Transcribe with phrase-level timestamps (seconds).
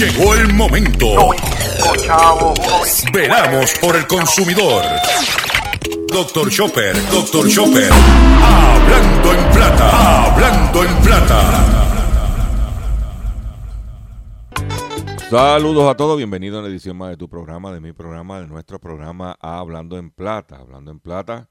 [0.00, 1.06] Llegó el momento.
[3.12, 4.82] Veramos por el consumidor.
[6.10, 7.92] Doctor Chopper, Doctor Chopper.
[7.92, 11.66] Hablando en plata, hablando en plata.
[15.28, 18.46] Saludos a todos, bienvenidos a una edición más de tu programa, de mi programa, de
[18.46, 20.56] nuestro programa Hablando en Plata.
[20.56, 21.50] Hablando en Plata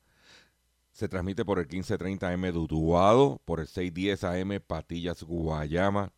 [1.00, 6.12] se transmite por el 1530 AM Duduado, por el 610 AM Patillas Guayama,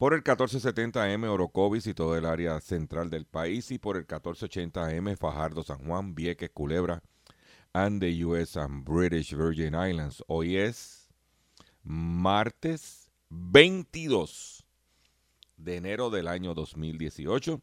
[0.00, 4.04] por el 1470 AM Orocovis y todo el área central del país y por el
[4.04, 7.02] 1480 AM Fajardo, San Juan, Vieques, Culebra
[7.74, 10.24] and the US and British Virgin Islands.
[10.26, 11.10] Hoy es
[11.82, 14.64] martes 22
[15.58, 17.60] de enero del año 2018.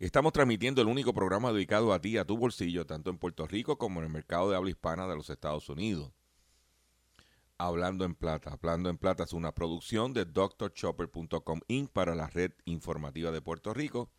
[0.00, 3.78] Estamos transmitiendo el único programa dedicado a ti, a tu bolsillo, tanto en Puerto Rico
[3.78, 6.10] como en el mercado de habla hispana de los Estados Unidos.
[7.58, 8.52] Hablando en Plata.
[8.52, 11.90] Hablando en Plata es una producción de drchopper.com Inc.
[11.90, 14.10] para la red informativa de Puerto Rico.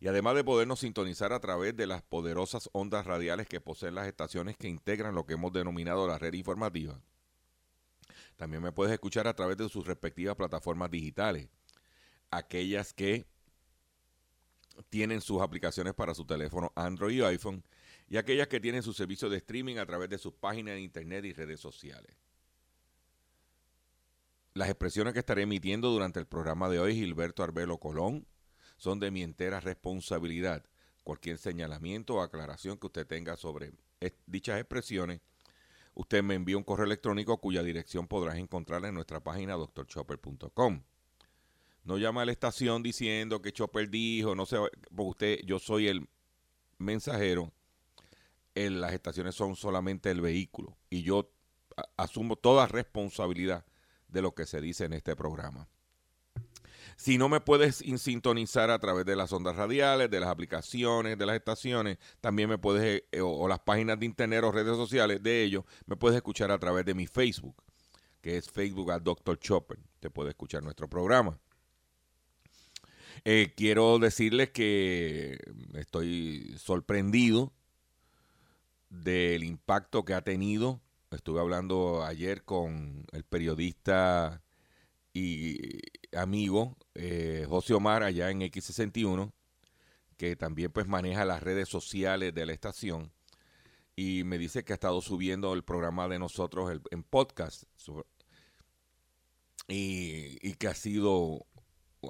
[0.00, 4.08] Y además de podernos sintonizar a través de las poderosas ondas radiales que poseen las
[4.08, 7.00] estaciones que integran lo que hemos denominado la red informativa,
[8.36, 11.48] también me puedes escuchar a través de sus respectivas plataformas digitales.
[12.30, 13.26] Aquellas que
[14.90, 17.64] tienen sus aplicaciones para su teléfono Android y iPhone
[18.08, 21.24] y aquellas que tienen su servicio de streaming a través de sus páginas de internet
[21.24, 22.16] y redes sociales.
[24.58, 28.26] Las expresiones que estaré emitiendo durante el programa de hoy, Gilberto Arbelo Colón,
[28.76, 30.64] son de mi entera responsabilidad.
[31.04, 33.70] Cualquier señalamiento o aclaración que usted tenga sobre
[34.26, 35.20] dichas expresiones,
[35.94, 40.82] usted me envía un correo electrónico cuya dirección podrás encontrar en nuestra página doctorchopper.com.
[41.84, 44.56] No llama a la estación diciendo que Chopper dijo, no sé,
[44.92, 46.08] porque usted, yo soy el
[46.78, 47.52] mensajero,
[48.56, 51.30] en las estaciones son solamente el vehículo y yo
[51.96, 53.64] asumo toda responsabilidad
[54.08, 55.68] de lo que se dice en este programa.
[56.96, 61.26] Si no me puedes sintonizar a través de las ondas radiales, de las aplicaciones, de
[61.26, 65.44] las estaciones, también me puedes, eh, o, las páginas de internet o redes sociales de
[65.44, 67.54] ellos, me puedes escuchar a través de mi Facebook,
[68.20, 69.38] que es Facebook a Dr.
[69.38, 69.78] Chopper.
[70.00, 71.38] Te puede escuchar nuestro programa.
[73.24, 75.38] Eh, quiero decirles que
[75.74, 77.52] estoy sorprendido
[78.90, 80.80] del impacto que ha tenido.
[81.10, 84.42] Estuve hablando ayer con el periodista
[85.14, 85.80] y
[86.14, 89.32] amigo eh, José Omar allá en X61,
[90.18, 93.10] que también pues maneja las redes sociales de la estación
[93.96, 97.64] y me dice que ha estado subiendo el programa de nosotros en podcast
[99.66, 101.46] y, que ha sido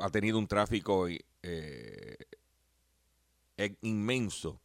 [0.00, 2.18] ha tenido un tráfico eh,
[3.80, 4.60] inmenso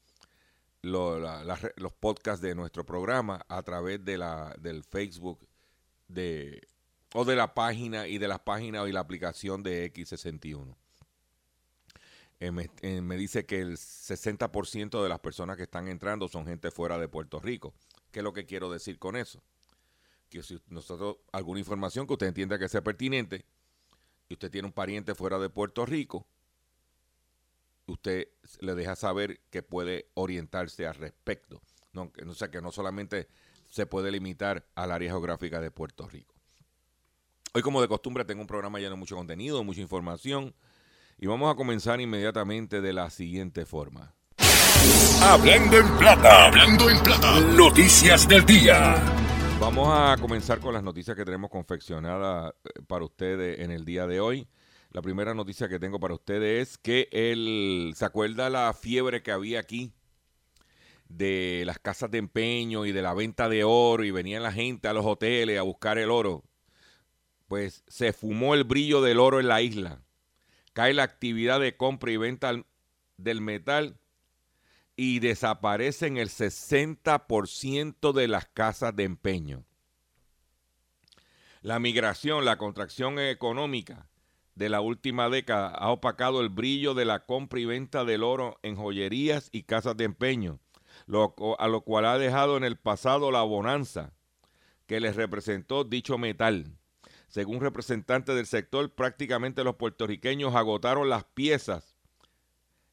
[0.84, 5.48] los podcasts de nuestro programa a través de la del Facebook
[6.08, 6.62] de
[7.14, 10.76] o de la página y de las páginas y la aplicación de X61.
[12.40, 16.46] Eh, me, eh, me, dice que el 60% de las personas que están entrando son
[16.46, 17.74] gente fuera de Puerto Rico.
[18.12, 19.42] ¿Qué es lo que quiero decir con eso?
[20.30, 23.46] Que si nosotros, alguna información que usted entienda que sea pertinente,
[24.28, 26.28] y usted tiene un pariente fuera de Puerto Rico,
[27.88, 28.28] usted
[28.60, 31.62] le deja saber que puede orientarse al respecto.
[31.94, 33.28] No, o sea, que no solamente
[33.70, 36.34] se puede limitar al área geográfica de Puerto Rico.
[37.54, 40.56] Hoy, como de costumbre, tengo un programa lleno de mucho contenido, mucha información.
[41.20, 44.14] Y vamos a comenzar inmediatamente de la siguiente forma.
[45.22, 48.96] Hablando en plata, hablando en plata, noticias del día.
[49.60, 54.08] Vamos a comenzar con las noticias que tenemos confeccionadas eh, para ustedes en el día
[54.08, 54.48] de hoy.
[54.94, 59.32] La primera noticia que tengo para ustedes es que él, ¿se acuerda la fiebre que
[59.32, 59.92] había aquí?
[61.10, 64.88] de las casas de empeño y de la venta de oro y venía la gente
[64.88, 66.44] a los hoteles a buscar el oro
[67.54, 70.02] pues se fumó el brillo del oro en la isla.
[70.74, 72.52] Cae la actividad de compra y venta
[73.18, 74.00] del metal
[74.96, 79.66] y desaparecen el 60% de las casas de empeño.
[81.62, 84.10] La migración, la contracción económica
[84.56, 88.60] de la última década ha opacado el brillo de la compra y venta del oro
[88.62, 90.60] en joyerías y casas de empeño,
[91.58, 94.14] a lo cual ha dejado en el pasado la bonanza
[94.86, 96.78] que les representó dicho metal.
[97.28, 101.96] Según representantes del sector, prácticamente los puertorriqueños agotaron las piezas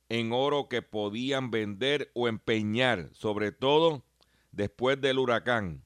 [0.09, 4.03] en oro que podían vender o empeñar, sobre todo
[4.51, 5.85] después del huracán.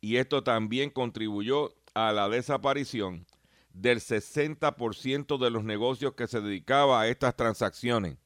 [0.00, 3.26] Y esto también contribuyó a la desaparición
[3.72, 8.16] del 60% de los negocios que se dedicaba a estas transacciones.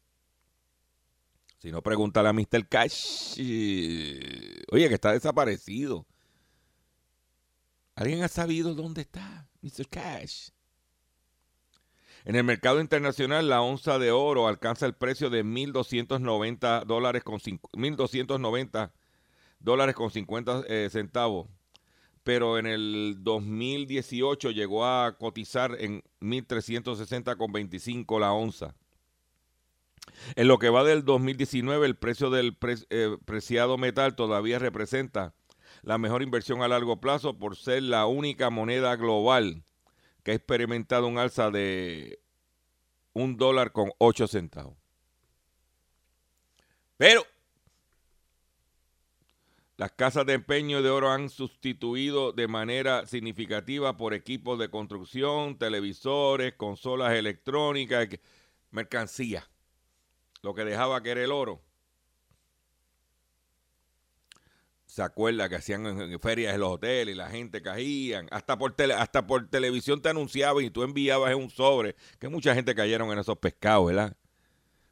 [1.59, 2.69] Si no, pregúntale a Mr.
[2.69, 3.39] Cash.
[3.39, 6.07] Oye, que está desaparecido.
[7.95, 9.89] ¿Alguien ha sabido dónde está Mr.
[9.89, 10.51] Cash?
[12.25, 17.39] En el mercado internacional, la onza de oro alcanza el precio de 1.290 dólares con
[17.39, 18.93] 1.290
[19.61, 21.49] dólares con 50 eh, centavos,
[22.25, 28.75] pero en el 2018 llegó a cotizar en 1.360 con 25 la onza.
[30.35, 32.57] En lo que va del 2019, el precio del
[32.91, 35.35] eh, preciado metal todavía representa
[35.83, 39.63] la mejor inversión a largo plazo por ser la única moneda global
[40.23, 42.21] que ha experimentado un alza de
[43.13, 44.77] un dólar con ocho centavos.
[46.97, 47.27] Pero
[49.77, 55.59] las casas de empeño de oro han sustituido de manera significativa por equipos de construcción,
[55.59, 58.09] televisores, consolas electrónicas,
[58.71, 59.49] mercancía.
[60.43, 61.63] Lo que dejaba que era el oro
[64.95, 69.27] se acuerda que hacían ferias en los hoteles y la gente caían, hasta por hasta
[69.27, 73.19] por televisión te anunciaban y tú enviabas en un sobre, que mucha gente cayeron en
[73.19, 74.17] esos pescados, ¿verdad?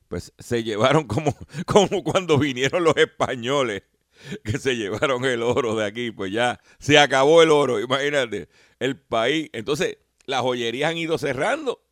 [0.08, 1.32] Pues se llevaron como,
[1.66, 3.84] como cuando vinieron los españoles,
[4.44, 8.48] que se llevaron el oro de aquí, pues ya se acabó el oro, imagínate,
[8.78, 9.48] el país.
[9.52, 11.82] Entonces, las joyerías han ido cerrando.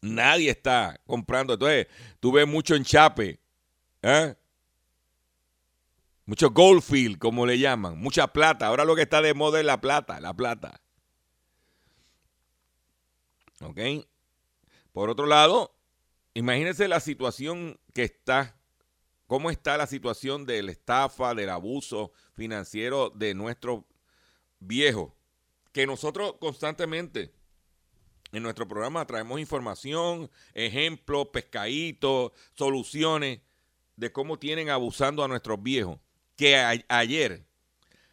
[0.00, 1.54] Nadie está comprando.
[1.54, 1.86] Entonces,
[2.20, 3.40] tú ves mucho enchape.
[4.02, 4.34] ¿eh?
[6.26, 7.98] Mucho goldfield, como le llaman.
[7.98, 8.66] Mucha plata.
[8.66, 10.80] Ahora lo que está de moda es la plata, la plata.
[13.60, 13.78] ¿Ok?
[14.92, 15.74] Por otro lado,
[16.34, 18.56] imagínense la situación que está,
[19.32, 23.82] cómo está la situación de la estafa, del abuso financiero de nuestros
[24.60, 25.14] viejos.
[25.72, 27.32] Que nosotros constantemente
[28.30, 33.40] en nuestro programa traemos información, ejemplos, pescaditos, soluciones
[33.96, 35.98] de cómo tienen abusando a nuestros viejos
[36.36, 36.54] que
[36.86, 37.46] ayer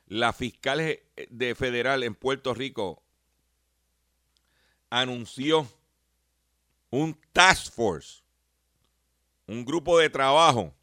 [0.07, 3.04] la fiscal de federal en Puerto Rico
[4.89, 5.68] anunció
[6.92, 8.24] un task force,
[9.48, 10.78] un grupo de trabajo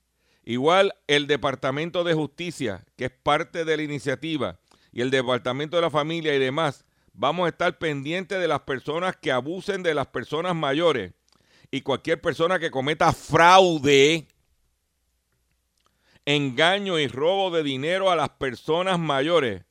[0.45, 4.57] Igual el Departamento de Justicia, que es parte de la iniciativa,
[4.93, 6.85] y el Departamento de la Familia y demás,
[7.21, 11.13] vamos a estar pendientes de las personas que abusen de las personas mayores
[11.69, 14.27] y cualquier persona que cometa fraude,
[16.25, 19.63] engaño y robo de dinero a las personas mayores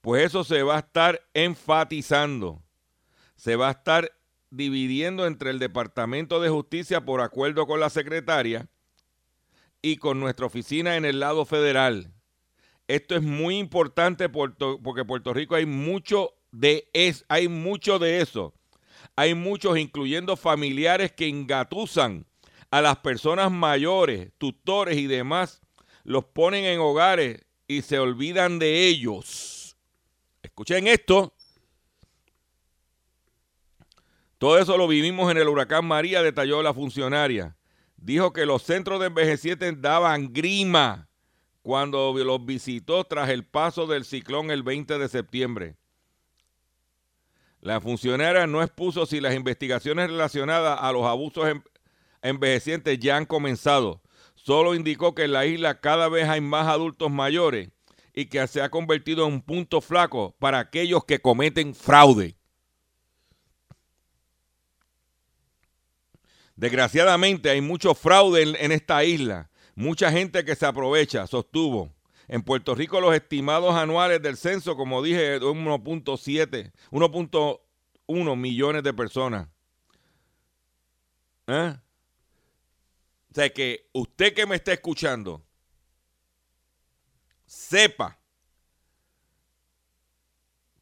[0.00, 2.62] pues eso se va a estar enfatizando.
[3.36, 4.10] Se va a estar
[4.50, 8.68] dividiendo entre el Departamento de Justicia por acuerdo con la secretaria
[9.82, 12.12] y con nuestra oficina en el lado federal.
[12.86, 18.54] Esto es muy importante porque Puerto Rico hay mucho de es, hay mucho de eso.
[19.16, 22.26] Hay muchos, incluyendo familiares, que engatusan
[22.70, 25.60] a las personas mayores, tutores y demás,
[26.04, 29.76] los ponen en hogares y se olvidan de ellos.
[30.42, 31.34] Escuchen esto.
[34.38, 37.56] Todo eso lo vivimos en el huracán María, detalló la funcionaria.
[37.96, 41.08] Dijo que los centros de envejecientes daban grima
[41.62, 45.76] cuando los visitó tras el paso del ciclón el 20 de septiembre.
[47.60, 51.64] La funcionaria no expuso si las investigaciones relacionadas a los abusos en-
[52.22, 54.00] envejecientes ya han comenzado.
[54.34, 57.70] Solo indicó que en la isla cada vez hay más adultos mayores
[58.14, 62.36] y que se ha convertido en un punto flaco para aquellos que cometen fraude.
[66.56, 71.92] Desgraciadamente hay mucho fraude en, en esta isla, mucha gente que se aprovecha, sostuvo.
[72.28, 79.48] En Puerto Rico los estimados anuales del censo, como dije, 1.7, 1.1 millones de personas.
[81.46, 81.74] ¿Eh?
[83.30, 85.42] O sea que usted que me está escuchando,
[87.46, 88.18] sepa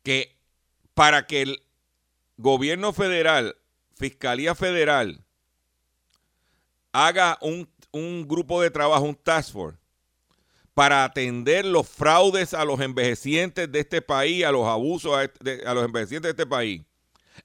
[0.03, 0.37] que
[0.95, 1.63] para que el
[2.37, 3.57] gobierno federal,
[3.95, 5.25] Fiscalía Federal,
[6.93, 9.79] haga un, un grupo de trabajo, un task force,
[10.77, 15.87] para atender los fraudes a los envejecientes de este país, a los abusos a, los
[15.87, 16.83] envejecientes de este país,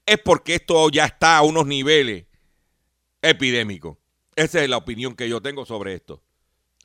[0.04, 2.26] es porque esto ya está a unos niveles
[3.22, 3.96] epidémicos.
[4.36, 6.22] Esa es la opinión que yo tengo sobre esto.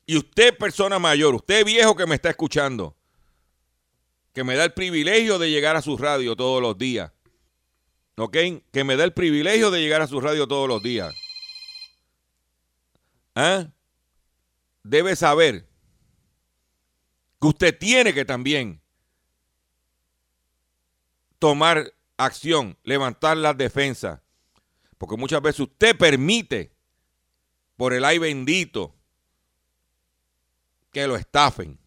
[0.06, 2.96] Y usted, persona mayor, usted viejo que me está escuchando,
[4.32, 7.12] que me da el privilegio de llegar a su radio todos los días,
[8.16, 8.38] ¿ok?
[8.72, 11.14] Que me da el privilegio de llegar a su radio todos los días.
[13.34, 13.66] ¿Ah?
[14.82, 15.68] Debe saber
[17.40, 18.80] que usted tiene que también
[21.38, 24.20] tomar acción, levantar las defensas,
[24.98, 26.72] porque muchas veces usted permite,
[27.76, 28.94] por el ay bendito,
[30.90, 31.78] que lo estafen,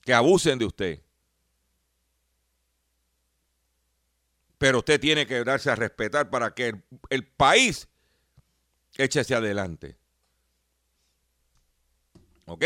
[0.00, 1.02] que abusen de usted.
[4.58, 7.88] Pero usted tiene que darse a respetar para que el, el país
[8.96, 9.96] eche hacia adelante.
[12.46, 12.64] ¿Ok?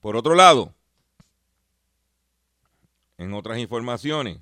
[0.00, 0.74] Por otro lado,
[3.18, 4.38] en otras informaciones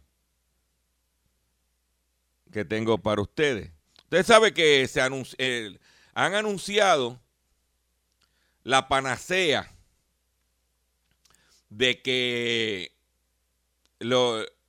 [2.52, 3.72] que tengo para ustedes.
[4.04, 5.00] Usted sabe que se
[5.38, 5.78] eh,
[6.14, 7.20] han anunciado
[8.62, 9.72] la panacea
[11.70, 12.92] de que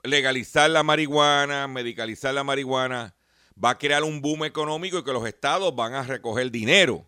[0.03, 3.15] legalizar la marihuana, medicalizar la marihuana,
[3.63, 7.07] va a crear un boom económico y que los estados van a recoger dinero.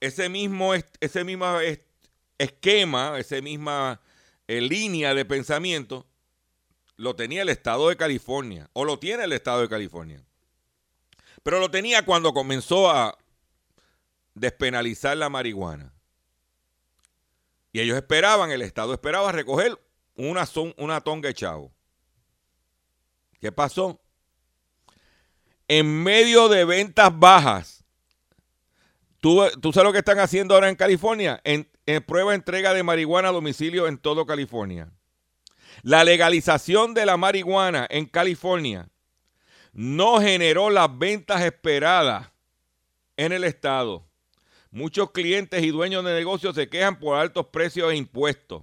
[0.00, 1.46] Ese mismo, ese mismo
[2.42, 4.00] esquema, esa misma
[4.46, 6.06] eh, línea de pensamiento,
[6.96, 10.22] lo tenía el estado de California, o lo tiene el estado de California.
[11.42, 13.18] Pero lo tenía cuando comenzó a
[14.34, 15.92] despenalizar la marihuana.
[17.72, 19.78] Y ellos esperaban, el Estado esperaba recoger
[20.14, 20.46] una,
[20.76, 21.72] una tonga de chavo.
[23.40, 24.00] ¿Qué pasó?
[25.68, 27.84] En medio de ventas bajas,
[29.20, 31.40] ¿tú, tú sabes lo que están haciendo ahora en California?
[31.44, 31.66] En
[32.06, 34.90] prueba entrega de marihuana a domicilio en todo California.
[35.82, 38.88] La legalización de la marihuana en California
[39.72, 42.30] no generó las ventas esperadas
[43.16, 44.06] en el estado.
[44.70, 48.62] Muchos clientes y dueños de negocios se quejan por altos precios e impuestos.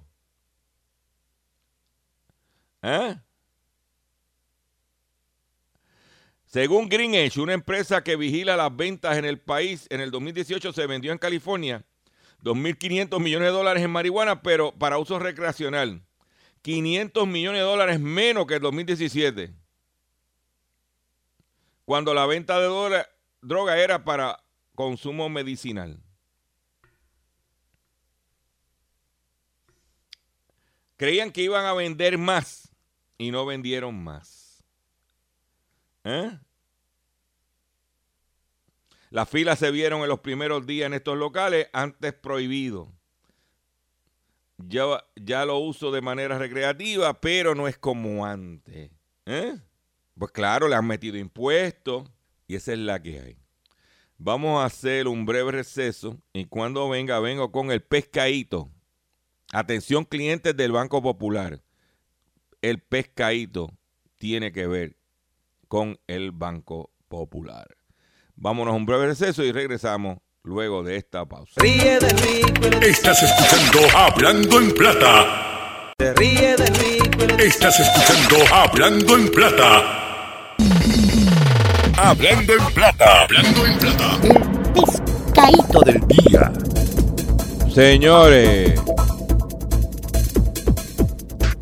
[2.82, 3.16] ¿Eh?
[6.46, 10.72] Según Green Edge, una empresa que vigila las ventas en el país, en el 2018
[10.72, 11.84] se vendió en California
[12.42, 16.02] 2.500 millones de dólares en marihuana, pero para uso recreacional.
[16.62, 19.54] 500 millones de dólares menos que el 2017
[21.90, 23.04] cuando la venta de
[23.42, 24.40] droga, era para
[24.76, 26.00] consumo medicinal.
[30.96, 32.70] Creían que iban a vender más
[33.18, 34.62] y no vendieron más.
[36.04, 36.38] ¿Eh?
[39.10, 42.92] Las filas se vieron en los primeros días en estos locales, antes prohibido.
[44.56, 48.90] Ya, ya lo uso de manera recreativa, pero no es como antes.
[49.26, 49.58] ¿Eh?
[50.16, 52.08] Pues claro, le han metido impuestos
[52.46, 53.36] y esa es la que hay.
[54.16, 58.70] Vamos a hacer un breve receso y cuando venga, vengo con el pescadito.
[59.52, 61.62] Atención clientes del Banco Popular.
[62.62, 63.72] El pescadito
[64.18, 64.96] tiene que ver
[65.66, 67.79] con el Banco Popular.
[68.42, 71.52] Vámonos a un breve receso y regresamos luego de esta pausa.
[71.56, 75.92] Ríe de rico, Estás escuchando Hablando en Plata.
[75.98, 80.56] se ríe de rico, Estás escuchando Hablando en Plata.
[81.98, 83.22] Hablando en Plata.
[83.24, 84.18] Hablando en Plata.
[84.72, 86.52] pescadito del día.
[87.74, 88.80] Señores,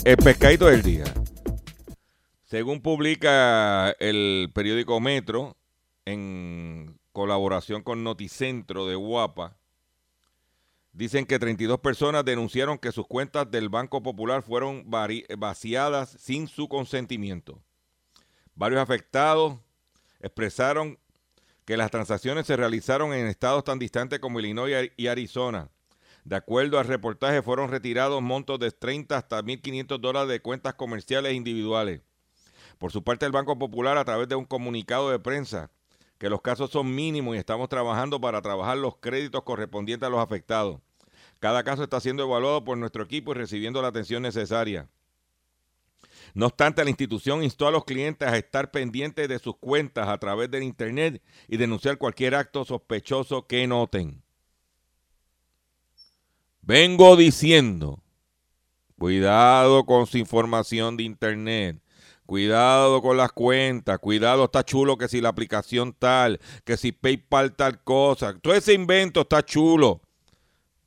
[0.05, 1.05] el pescadito del día.
[2.45, 5.58] Según publica el periódico Metro,
[6.13, 9.59] en colaboración con Noticentro de Guapa,
[10.99, 16.69] Dicen que 32 personas denunciaron que sus cuentas del Banco Popular fueron vaciadas sin su
[16.69, 17.63] consentimiento.
[18.57, 19.59] Varios afectados
[20.19, 20.99] expresaron
[21.65, 25.71] que las transacciones se realizaron en estados tan distantes como Illinois y Arizona.
[26.25, 31.35] De acuerdo al reportaje, fueron retirados montos de 30 hasta 1.500 dólares de cuentas comerciales
[31.35, 32.01] individuales.
[32.79, 35.71] Por su parte, el Banco Popular, a través de un comunicado de prensa,
[36.19, 40.21] que los casos son mínimos y estamos trabajando para trabajar los créditos correspondientes a los
[40.21, 40.81] afectados.
[41.39, 44.89] Cada caso está siendo evaluado por nuestro equipo y recibiendo la atención necesaria.
[46.35, 50.19] No obstante, la institución instó a los clientes a estar pendientes de sus cuentas a
[50.19, 54.23] través del Internet y denunciar cualquier acto sospechoso que noten.
[56.63, 58.03] Vengo diciendo,
[58.99, 61.81] cuidado con su información de Internet.
[62.29, 67.57] Cuidado con las cuentas, cuidado, está chulo que si la aplicación tal, que si PayPal
[67.57, 70.03] tal cosa, todo ese invento está chulo.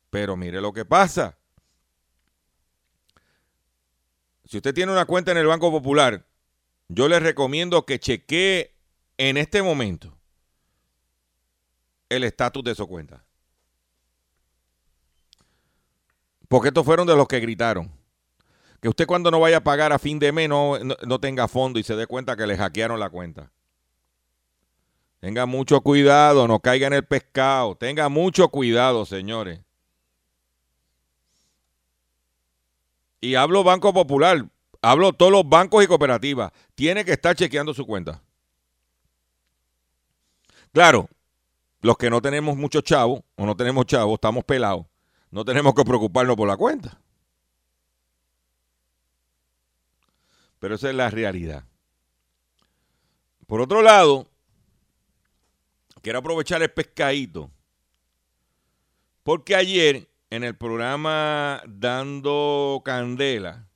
[0.08, 1.36] Pero mire lo que pasa.
[4.44, 6.24] Si usted tiene una cuenta en el Banco Popular,
[6.86, 8.76] yo le recomiendo que chequee
[9.18, 10.16] en este momento
[12.08, 13.24] el estatus de su cuenta.
[16.46, 18.01] Porque estos fueron de los que gritaron.
[18.82, 21.78] Que usted cuando no vaya a pagar a fin de mes no, no, tenga fondo
[21.78, 23.52] y se dé cuenta que le hackearon la cuenta.
[25.20, 27.76] Tenga mucho cuidado, no caiga en el pescado.
[27.76, 29.60] Tenga mucho cuidado, señores.
[33.20, 34.44] Y hablo Banco Popular,
[34.80, 36.50] hablo todos los bancos y cooperativas.
[36.74, 38.20] Tiene que estar chequeando su cuenta.
[40.72, 41.08] Claro,
[41.82, 44.86] los que no tenemos muchos chavos o no tenemos chavos, estamos pelados.
[45.30, 46.98] No tenemos que preocuparnos por la cuenta.
[50.62, 51.64] Pero esa es la realidad.
[53.48, 54.28] Por otro lado,
[56.02, 57.50] quiero aprovechar el pescadito.
[59.24, 63.66] Porque ayer en el programa Dando Candela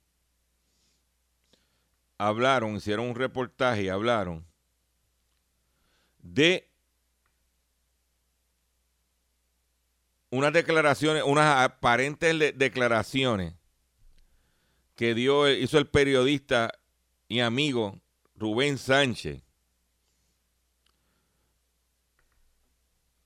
[2.19, 4.47] hablaron, hicieron un reportaje y hablaron
[6.21, 6.71] de
[10.31, 13.55] unas declaraciones, unas aparentes declaraciones
[14.96, 16.72] que dio, hizo el periodista
[17.28, 18.00] y amigo
[18.35, 19.42] Rubén Sánchez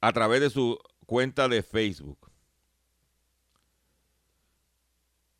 [0.00, 2.30] a través de su cuenta de Facebook.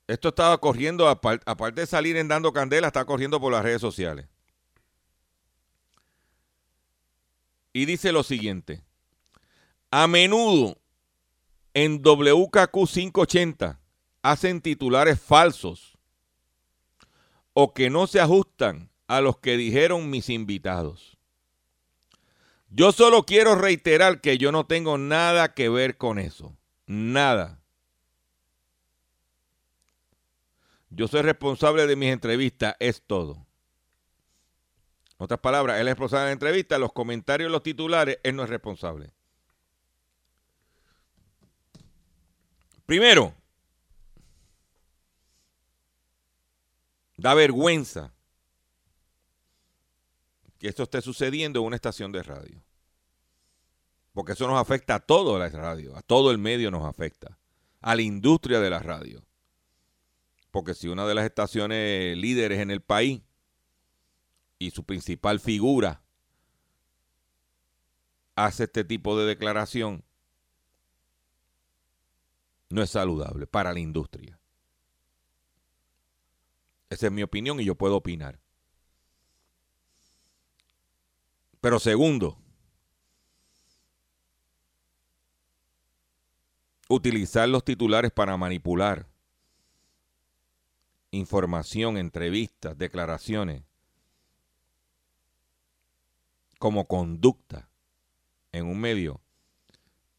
[0.07, 3.81] Esto estaba corriendo, apar- aparte de salir en Dando Candela, está corriendo por las redes
[3.81, 4.27] sociales.
[7.73, 8.83] Y dice lo siguiente.
[9.93, 10.77] A menudo
[11.75, 13.81] en WKQ 580
[14.23, 15.97] hacen titulares falsos
[17.63, 21.19] o que no se ajustan a los que dijeron mis invitados.
[22.71, 26.57] Yo solo quiero reiterar que yo no tengo nada que ver con eso.
[26.87, 27.61] Nada.
[30.89, 33.47] Yo soy responsable de mis entrevistas, es todo.
[35.19, 38.49] Otras palabras, él es responsable de la entrevista, los comentarios, los titulares, él no es
[38.49, 39.13] responsable.
[42.87, 43.35] Primero,
[47.21, 48.15] da vergüenza
[50.59, 52.63] que esto esté sucediendo en una estación de radio.
[54.13, 57.39] Porque eso nos afecta a todo la radio, a todo el medio nos afecta,
[57.81, 59.23] a la industria de la radio.
[60.51, 63.23] Porque si una de las estaciones líderes en el país
[64.59, 66.03] y su principal figura
[68.35, 70.05] hace este tipo de declaración,
[72.71, 74.41] no es saludable para la industria.
[76.91, 78.41] Esa es mi opinión y yo puedo opinar.
[81.61, 82.37] Pero segundo,
[86.89, 89.07] utilizar los titulares para manipular
[91.13, 93.63] información, entrevistas, declaraciones
[96.59, 97.71] como conducta
[98.53, 99.21] en un medio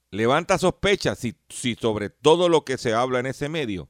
[0.10, 3.90] levanta sospechas si, si sobre todo lo que se habla en ese medio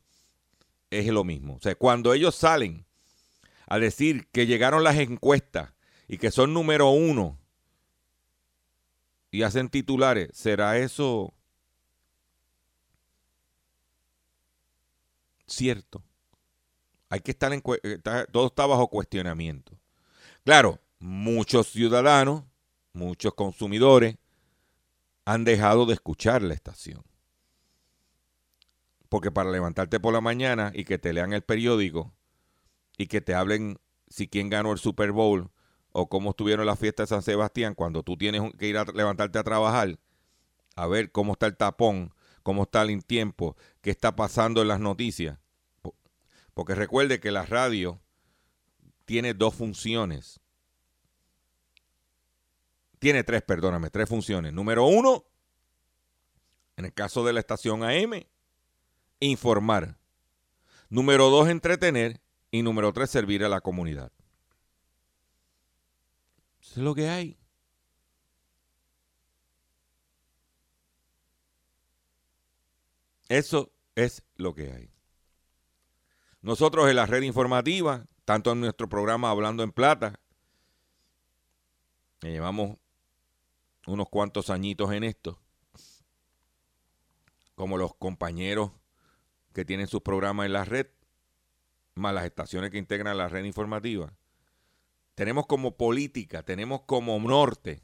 [0.91, 1.55] es lo mismo.
[1.55, 2.85] O sea, cuando ellos salen
[3.67, 5.73] a decir que llegaron las encuestas
[6.07, 7.39] y que son número uno
[9.31, 11.33] y hacen titulares, ¿será eso
[15.47, 16.03] cierto?
[17.09, 17.63] Hay que estar en...
[17.83, 17.99] eh,
[18.31, 19.77] todo está bajo cuestionamiento.
[20.43, 22.43] Claro, muchos ciudadanos,
[22.93, 24.17] muchos consumidores
[25.25, 27.03] han dejado de escuchar la estación.
[29.11, 32.13] Porque para levantarte por la mañana y que te lean el periódico
[32.97, 35.51] y que te hablen si quién ganó el Super Bowl
[35.91, 39.37] o cómo estuvieron las fiestas de San Sebastián, cuando tú tienes que ir a levantarte
[39.37, 39.99] a trabajar,
[40.77, 44.79] a ver cómo está el tapón, cómo está el tiempo, qué está pasando en las
[44.79, 45.39] noticias.
[45.81, 45.93] Po-
[46.53, 47.99] Porque recuerde que la radio
[49.03, 50.39] tiene dos funciones.
[52.99, 54.53] Tiene tres, perdóname, tres funciones.
[54.53, 55.25] Número uno,
[56.77, 58.23] en el caso de la estación AM,
[59.21, 59.97] informar.
[60.89, 62.19] Número dos, entretener.
[62.51, 64.11] Y número tres, servir a la comunidad.
[66.59, 67.37] Eso es lo que hay.
[73.29, 74.91] Eso es lo que hay.
[76.41, 80.19] Nosotros en la red informativa, tanto en nuestro programa Hablando en Plata,
[82.19, 82.77] que llevamos
[83.87, 85.39] unos cuantos añitos en esto,
[87.55, 88.71] como los compañeros
[89.53, 90.87] que tienen sus programas en la red,
[91.95, 94.13] más las estaciones que integran la red informativa,
[95.15, 97.83] tenemos como política, tenemos como norte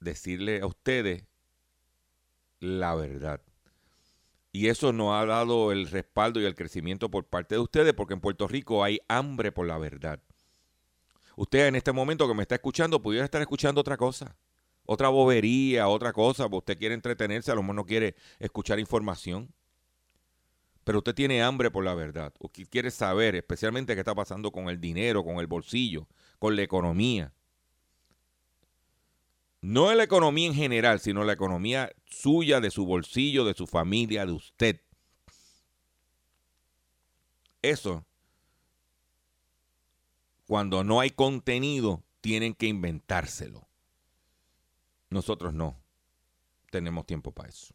[0.00, 1.24] decirle a ustedes
[2.60, 3.40] la verdad.
[4.52, 8.14] Y eso nos ha dado el respaldo y el crecimiento por parte de ustedes, porque
[8.14, 10.20] en Puerto Rico hay hambre por la verdad.
[11.36, 14.34] Usted en este momento que me está escuchando, pudiera estar escuchando otra cosa,
[14.86, 19.52] otra bobería, otra cosa, porque usted quiere entretenerse, a lo mejor no quiere escuchar información.
[20.84, 22.32] Pero usted tiene hambre por la verdad.
[22.38, 26.06] Usted quiere saber especialmente qué está pasando con el dinero, con el bolsillo,
[26.38, 27.32] con la economía.
[29.60, 34.24] No la economía en general, sino la economía suya, de su bolsillo, de su familia,
[34.24, 34.80] de usted.
[37.62, 38.06] Eso,
[40.46, 43.65] cuando no hay contenido, tienen que inventárselo.
[45.16, 45.74] Nosotros no
[46.70, 47.72] tenemos tiempo para eso.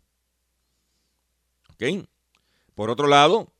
[2.75, 3.51] Por otro lado,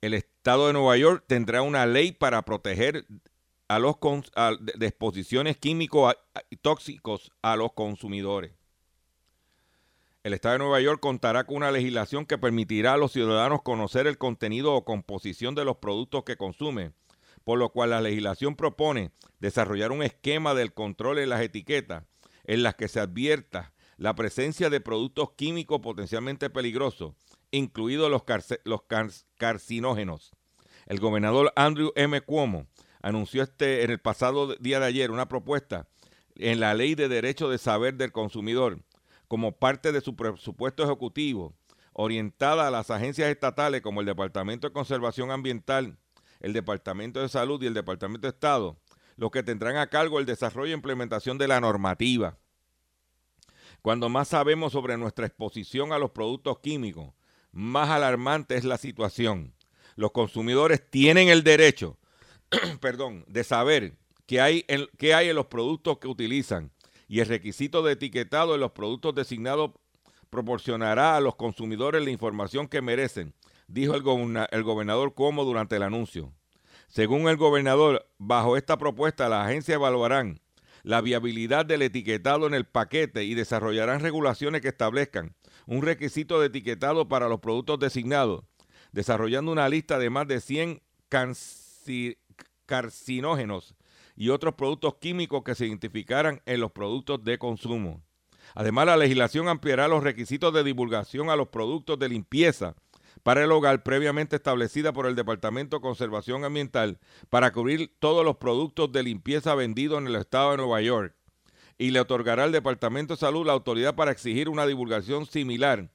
[0.00, 3.06] el Estado de Nueva York tendrá una ley para proteger
[3.68, 3.94] a los
[4.60, 8.50] de, exposiciones químicos a- a- tóxicos a los consumidores.
[10.24, 14.08] El Estado de Nueva York contará con una legislación que permitirá a los ciudadanos conocer
[14.08, 16.92] el contenido o composición de los productos que consumen,
[17.44, 22.02] por lo cual la legislación propone desarrollar un esquema del control en las etiquetas
[22.44, 27.14] en las que se advierta la presencia de productos químicos potencialmente peligrosos,
[27.50, 28.22] incluidos los,
[29.36, 30.32] carcinógenos.
[30.86, 32.20] El gobernador Andrew M.
[32.20, 32.66] Cuomo
[33.02, 35.88] anunció este en el pasado día de ayer una propuesta
[36.36, 38.80] en la Ley de Derecho de Saber del Consumidor
[39.28, 41.54] como parte de su presupuesto ejecutivo,
[41.92, 45.96] orientada a las agencias estatales como el Departamento de Conservación Ambiental,
[46.40, 48.76] el Departamento de Salud y el Departamento de Estado,
[49.16, 52.38] los que tendrán a cargo el desarrollo e implementación de la normativa.
[53.82, 57.12] Cuando más sabemos sobre nuestra exposición a los productos químicos,
[57.52, 59.54] más alarmante es la situación.
[59.96, 61.98] Los consumidores tienen el derecho,
[62.80, 66.72] perdón, de saber qué hay, en, qué hay en los productos que utilizan
[67.06, 69.72] y el requisito de etiquetado en los productos designados
[70.30, 73.34] proporcionará a los consumidores la información que merecen,
[73.68, 76.32] dijo el, goberna- el gobernador Cuomo durante el anuncio.
[76.88, 80.40] Según el gobernador, bajo esta propuesta las agencias evaluarán
[80.82, 85.34] la viabilidad del etiquetado en el paquete y desarrollarán regulaciones que establezcan
[85.66, 88.44] un requisito de etiquetado para los productos designados,
[88.92, 92.18] desarrollando una lista de más de 100 canci-
[92.66, 93.74] carcinógenos
[94.14, 98.02] y otros productos químicos que se identificaran en los productos de consumo.
[98.54, 102.76] Además, la legislación ampliará los requisitos de divulgación a los productos de limpieza
[103.24, 108.36] para el hogar previamente establecida por el Departamento de Conservación Ambiental para cubrir todos los
[108.36, 111.16] productos de limpieza vendidos en el estado de Nueva York
[111.78, 115.90] y le otorgará al Departamento de Salud la autoridad para exigir una divulgación similar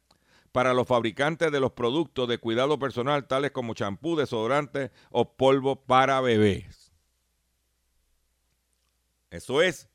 [0.51, 5.85] para los fabricantes de los productos de cuidado personal tales como champú, desodorante o polvo
[5.85, 6.91] para bebés.
[9.29, 9.87] Eso es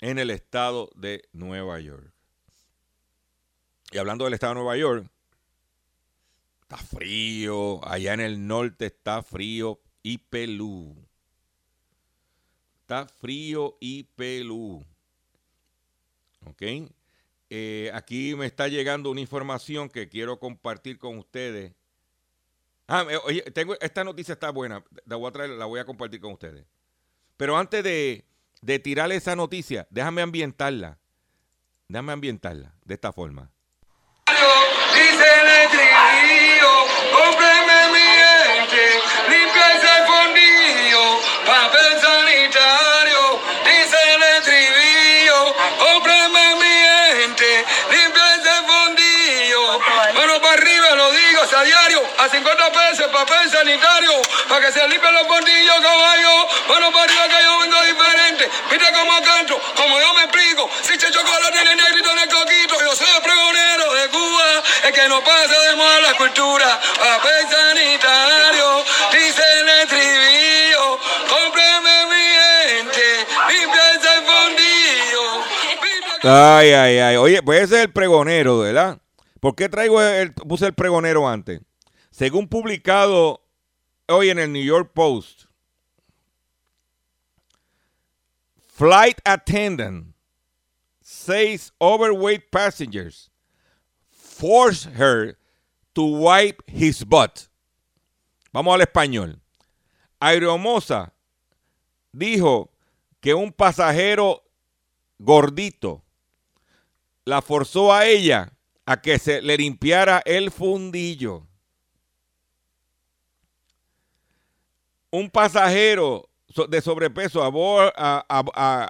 [0.00, 2.10] en el estado de Nueva York.
[3.92, 5.10] Y hablando del estado de Nueva York,
[6.68, 10.94] está frío, allá en el norte está frío y pelú.
[12.82, 14.84] Está frío y pelú.
[16.44, 16.62] ¿Ok?
[17.48, 21.72] Eh, aquí me está llegando una información que quiero compartir con ustedes.
[22.86, 23.42] Ah, oye,
[23.80, 24.84] esta noticia está buena.
[25.06, 26.66] La voy a traer, la voy a compartir con ustedes.
[27.38, 28.26] Pero antes de,
[28.60, 30.98] de tirar esa noticia, déjame ambientarla.
[31.88, 33.50] Déjame ambientarla de esta forma.
[34.94, 35.87] Dice
[51.58, 54.12] a diario, a 50 pesos papel sanitario,
[54.48, 56.48] para que se limpien los fondillos, caballo.
[56.68, 58.07] Mano para arriba que yo vengo diferente,
[65.08, 70.98] No pasemos a la cultura, papel sanitario, dice el estribillo.
[71.28, 72.26] Cómpreme mi
[72.68, 75.24] gente, limpia ese fondillo.
[76.24, 77.16] Ay, ay, ay.
[77.16, 79.00] Oye, pues ese es el pregonero, ¿verdad?
[79.40, 81.60] ¿Por qué traigo el, puse el pregonero antes?
[82.10, 83.40] Según publicado
[84.08, 85.44] hoy en el New York Post,
[88.66, 90.14] flight attendant
[91.00, 93.27] says overweight passengers
[94.38, 95.36] force her
[95.94, 97.48] to wipe his butt.
[98.52, 99.40] Vamos al español.
[100.20, 101.12] Aeromoza
[102.12, 102.70] dijo
[103.20, 104.42] que un pasajero
[105.18, 106.02] gordito
[107.24, 108.52] la forzó a ella
[108.86, 111.46] a que se le limpiara el fundillo.
[115.10, 116.28] Un pasajero
[116.68, 117.50] de sobrepeso a-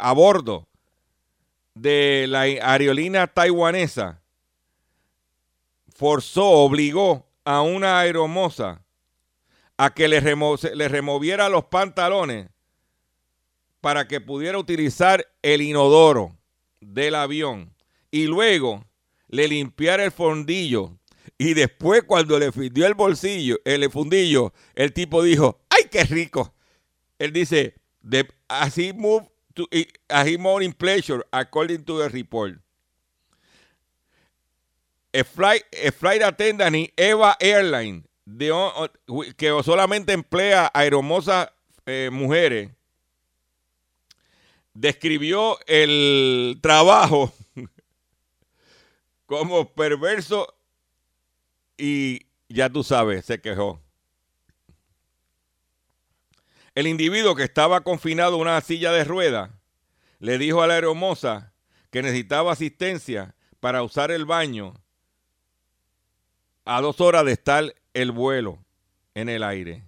[0.00, 0.66] a bordo
[1.74, 4.20] de la aerolínea taiwanesa
[5.98, 8.84] forzó, obligó a una aeromoza
[9.76, 12.48] a que le, remo- le removiera los pantalones
[13.80, 16.36] para que pudiera utilizar el inodoro
[16.80, 17.74] del avión
[18.12, 18.84] y luego
[19.26, 20.96] le limpiara el fondillo
[21.36, 26.54] y después cuando le fundió el bolsillo, el fundillo, el tipo dijo, ¡ay, qué rico!
[27.18, 27.74] Él dice,
[28.48, 29.26] as he moved
[30.08, 32.60] as he moved in pleasure, according to the report.
[35.12, 38.04] A flight, a attendant in Eva Airline,
[39.36, 41.48] que solamente emplea a hermosas
[41.86, 42.70] eh, mujeres,
[44.74, 47.32] describió el trabajo
[49.26, 50.54] como perverso
[51.76, 53.80] y ya tú sabes, se quejó.
[56.74, 59.50] El individuo que estaba confinado en una silla de ruedas
[60.20, 61.52] le dijo a la hermosa
[61.90, 64.74] que necesitaba asistencia para usar el baño
[66.70, 68.62] a dos horas de estar el vuelo
[69.14, 69.84] en el aire.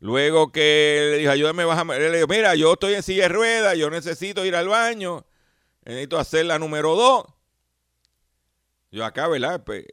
[0.00, 1.96] Luego que le dijo, ayúdame, bájame.
[2.00, 5.24] Le dijo, mira, yo estoy en silla de ruedas, yo necesito ir al baño,
[5.84, 7.24] necesito hacer la número dos.
[8.90, 9.62] Yo acá, ¿verdad?
[9.62, 9.86] Pues,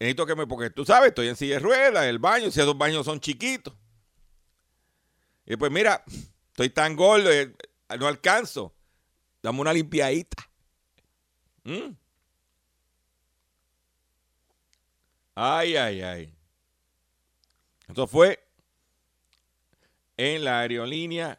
[0.00, 2.76] necesito que me, porque tú sabes, estoy en silla de ruedas, el baño, si esos
[2.76, 3.74] baños son chiquitos.
[5.46, 6.02] Y pues mira,
[6.48, 7.54] estoy tan gordo, eh,
[7.96, 8.74] no alcanzo.
[9.40, 10.50] Dame una limpiadita.
[11.62, 11.94] ¿Mm?
[15.34, 16.34] Ay, ay, ay.
[17.88, 18.42] Eso fue
[20.16, 21.38] en la aerolínea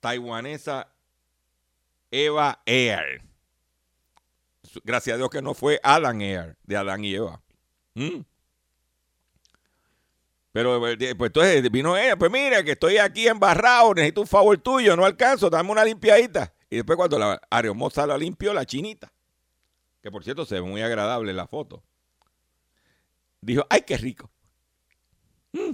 [0.00, 0.88] taiwanesa
[2.10, 3.22] Eva Air.
[4.84, 7.40] Gracias a Dios que no fue Alan Air, de Adán y Eva.
[7.94, 8.20] ¿Mm?
[10.52, 14.58] Pero eh, pues entonces vino ella, pues mira que estoy aquí embarrado, necesito un favor
[14.58, 16.52] tuyo, no alcanzo, dame una limpiadita.
[16.70, 19.12] Y después cuando la aeromoza la limpió, la chinita,
[20.02, 21.82] que por cierto se ve muy agradable la foto,
[23.40, 24.30] dijo, ay, qué rico.
[25.52, 25.72] Mm.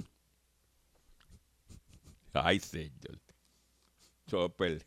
[2.33, 3.19] Ay, señor.
[4.27, 4.85] Chopper.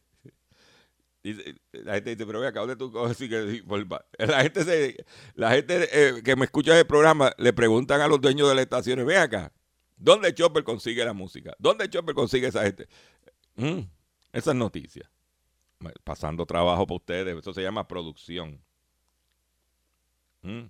[1.73, 3.17] La gente dice, pero ve acá, ¿dónde tú coges?
[3.17, 3.63] Sí, que-
[4.19, 8.21] La gente, se, la gente eh, que me escucha el programa le preguntan a los
[8.21, 9.53] dueños de las estaciones, ven acá,
[9.97, 11.55] ¿dónde Chopper consigue la música?
[11.59, 12.89] ¿Dónde Chopper consigue esa gente?
[13.57, 13.81] Mm,
[14.33, 15.09] esas noticias.
[16.05, 18.61] Pasando trabajo para ustedes, eso se llama producción.
[20.43, 20.65] Mm.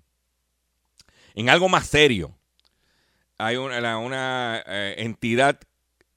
[1.38, 2.37] En algo más serio,
[3.38, 5.61] hay una, eh, entidad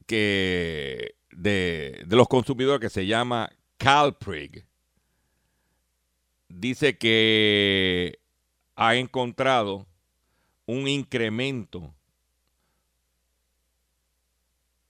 [0.08, 4.66] que de, de los consumidores que se llama Calprig.
[6.50, 8.18] Dice que
[8.76, 9.86] ha encontrado
[10.66, 11.94] un incremento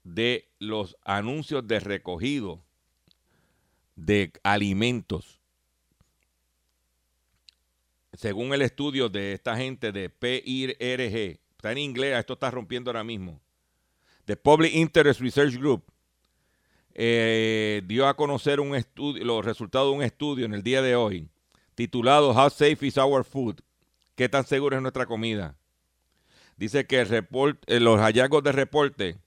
[0.06, 2.64] de los anuncios de recogido
[3.98, 5.41] de alimentos.
[8.22, 13.04] Según el estudio de esta gente de PIRG, está en inglés, esto está rompiendo ahora
[13.04, 13.42] mismo.
[14.26, 15.84] The Public Interest Research Group
[16.94, 21.30] eh, dio a conocer los resultados de un estudio en el día de hoy,
[21.74, 23.62] titulado How Safe is Our Food?
[24.14, 25.58] ¿Qué tan segura es nuestra comida?
[26.58, 29.18] Dice que eh, los hallazgos de reporte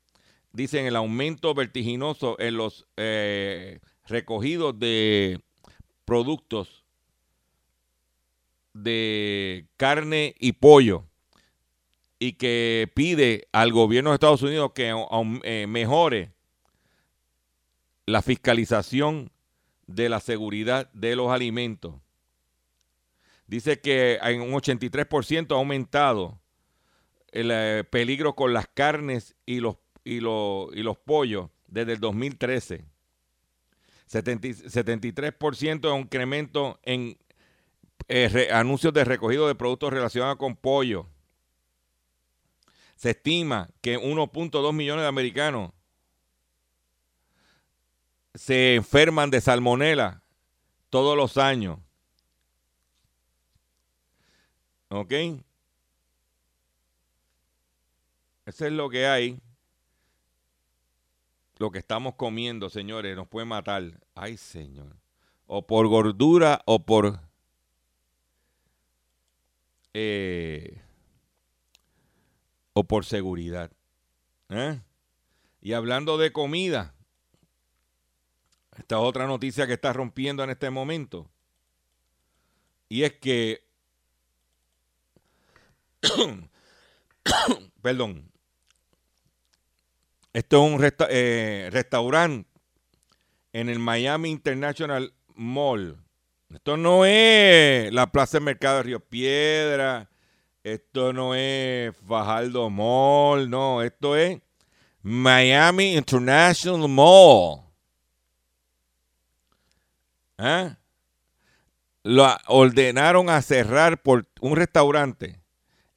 [0.52, 5.40] dicen el aumento vertiginoso en los eh, recogidos de
[6.04, 6.84] productos
[8.74, 11.04] de carne y pollo
[12.18, 14.94] y que pide al gobierno de Estados Unidos que
[15.44, 16.32] eh, mejore
[18.06, 19.30] la fiscalización
[19.87, 21.94] de la seguridad de los alimentos.
[23.46, 26.40] Dice que en un 83% ha aumentado
[27.30, 32.00] el eh, peligro con las carnes y los, y, los, y los pollos desde el
[32.00, 32.84] 2013.
[34.06, 37.18] 70 73% de incremento en
[38.09, 41.09] eh, anuncios de recogido de productos relacionados con pollo.
[42.96, 45.72] Se estima que 1.2 millones de americanos
[48.35, 50.22] se enferman de salmonela
[50.90, 51.78] todos los años.
[54.88, 55.12] ¿Ok?
[58.46, 59.40] Eso es lo que hay.
[61.59, 64.00] Lo que estamos comiendo, señores, nos puede matar.
[64.14, 64.96] Ay, señor.
[65.46, 67.20] O por gordura o por...
[69.94, 70.80] eh,
[72.72, 73.70] o por seguridad.
[74.50, 74.80] ¿eh?
[75.61, 76.94] Y hablando de comida,
[78.76, 81.30] esta otra noticia que está rompiendo en este momento.
[82.88, 83.64] Y es que,
[87.83, 88.30] perdón,
[90.33, 92.50] esto es un resta- eh, restaurante
[93.52, 96.04] en el Miami International Mall.
[96.55, 100.09] Esto no es la Plaza del Mercado de Río Piedra.
[100.62, 103.51] Esto no es Fajardo Mall.
[103.51, 104.40] No, esto es
[105.03, 107.61] Miami International Mall.
[110.38, 110.79] ¿Ah?
[112.05, 115.40] Lo ordenaron a cerrar por un restaurante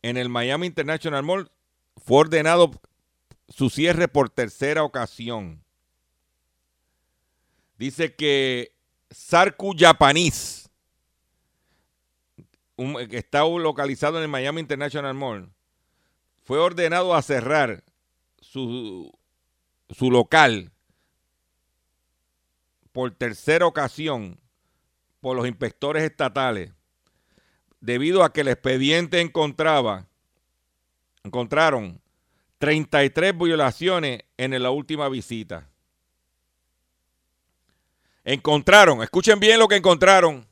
[0.02, 1.52] en el Miami International Mall.
[1.98, 2.72] Fue ordenado
[3.48, 5.64] su cierre por tercera ocasión.
[7.78, 8.77] Dice que
[9.10, 10.70] Sarku Japanese,
[13.10, 15.52] que está localizado en el Miami International Mall,
[16.44, 17.84] fue ordenado a cerrar
[18.40, 19.12] su,
[19.90, 20.72] su local
[22.92, 24.40] por tercera ocasión
[25.20, 26.72] por los inspectores estatales
[27.80, 30.08] debido a que el expediente encontraba
[31.24, 32.02] encontraron
[32.58, 35.70] 33 violaciones en la última visita.
[38.30, 40.46] Encontraron, escuchen bien lo que encontraron.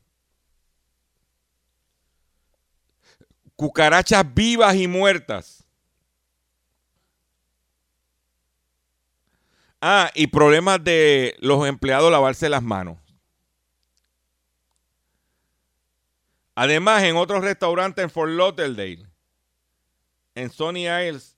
[3.58, 5.66] Cucarachas vivas y muertas.
[9.82, 12.98] Ah, y problemas de los empleados lavarse las manos.
[16.56, 19.06] Además, en otros restaurantes en Fort Lauderdale,
[20.34, 21.36] en Sony Isles,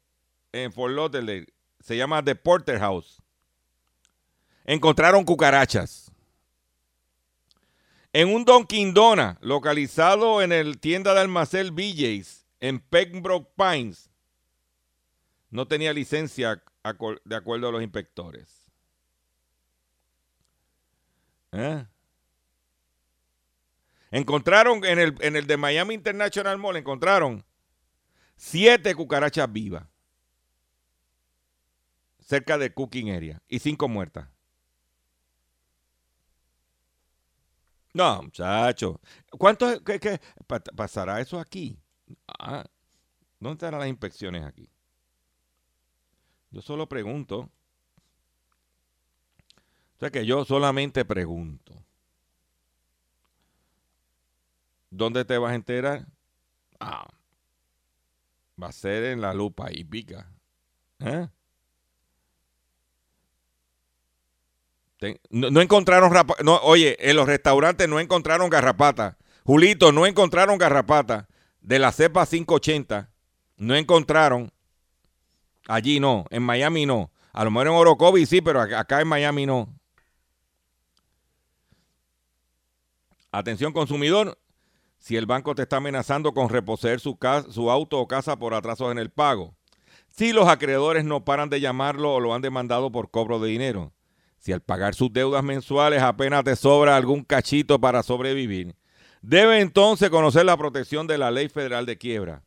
[0.52, 1.48] en Fort Lauderdale,
[1.80, 3.24] se llama The Porterhouse.
[4.66, 6.07] Encontraron cucarachas.
[8.18, 14.10] En un Dunkin' Dona, localizado en el tienda de almacén BJ's, en Pembroke Pines,
[15.52, 16.64] no tenía licencia
[17.26, 18.72] de acuerdo a los inspectores.
[21.52, 21.86] ¿Eh?
[24.10, 27.46] Encontraron en el, en el de Miami International Mall, encontraron
[28.36, 29.86] siete cucarachas vivas
[32.20, 34.28] cerca de Cooking Area y cinco muertas.
[37.98, 39.00] No, muchacho.
[39.38, 41.78] ¿Cuánto qué- qué- pa- pasará eso aquí?
[42.40, 42.64] Ah,
[43.40, 44.70] ¿Dónde estarán las inspecciones aquí?
[46.52, 47.40] Yo solo pregunto.
[47.40, 47.52] O
[50.00, 51.74] sea que yo solamente pregunto.
[54.90, 56.06] ¿Dónde te vas a enterar?
[56.80, 57.08] Ah,
[58.64, 60.30] va a ser en la lupa y pica.
[61.00, 61.28] ¿Eh?
[65.30, 66.12] No, no encontraron
[66.44, 69.18] no, oye, en los restaurantes no encontraron garrapata.
[69.44, 71.28] Julito, no encontraron garrapata
[71.62, 73.10] de la cepa 580.
[73.58, 74.52] No encontraron.
[75.68, 77.12] Allí no, en Miami no.
[77.34, 79.74] A lo mejor en Orocovi sí, pero acá, en Miami no.
[83.32, 84.40] Atención consumidor,
[84.98, 88.54] si el banco te está amenazando con reposeer su, ca- su auto o casa por
[88.54, 89.56] atrasos en el pago.
[90.08, 93.94] Si los acreedores no paran de llamarlo o lo han demandado por cobro de dinero.
[94.38, 98.76] Si al pagar sus deudas mensuales apenas te sobra algún cachito para sobrevivir,
[99.22, 102.44] debe entonces conocer la protección de la Ley Federal de Quiebra.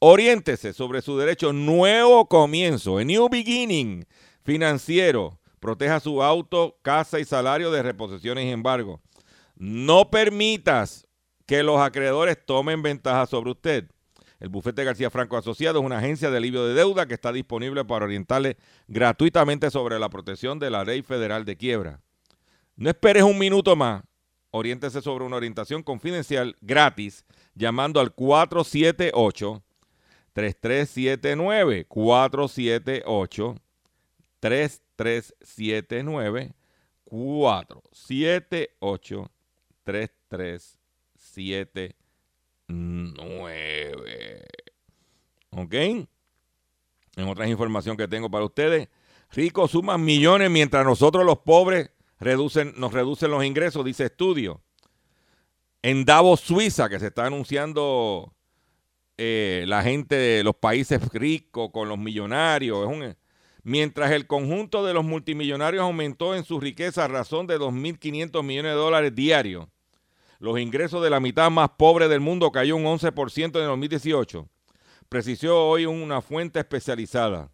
[0.00, 4.04] Oriéntese sobre su derecho nuevo comienzo, a new beginning
[4.44, 5.40] financiero.
[5.60, 9.00] Proteja su auto, casa y salario de reposiciones y embargo.
[9.56, 11.08] No permitas
[11.46, 13.90] que los acreedores tomen ventaja sobre usted.
[14.40, 17.84] El bufete García Franco Asociado es una agencia de alivio de deuda que está disponible
[17.84, 22.00] para orientarle gratuitamente sobre la protección de la ley federal de quiebra.
[22.76, 24.04] No esperes un minuto más.
[24.50, 27.24] Oriéntese sobre una orientación confidencial gratis
[27.54, 29.62] llamando al 478
[30.32, 33.56] 3379 478
[34.40, 36.54] 3379
[37.04, 39.30] 478
[39.84, 42.07] 3379
[45.50, 45.74] ¿Ok?
[45.74, 46.08] En
[47.28, 48.88] otras información que tengo para ustedes,
[49.32, 51.90] ricos suman millones mientras nosotros los pobres
[52.20, 54.62] reducen, nos reducen los ingresos, dice estudio.
[55.82, 58.34] En Davos, Suiza, que se está anunciando
[59.16, 62.88] eh, la gente de los países ricos con los millonarios.
[63.64, 68.72] Mientras el conjunto de los multimillonarios aumentó en su riqueza a razón de 2.500 millones
[68.72, 69.66] de dólares diarios.
[70.38, 74.48] Los ingresos de la mitad más pobre del mundo cayó un 11% en el 2018,
[75.08, 77.50] precisó hoy una fuente especializada.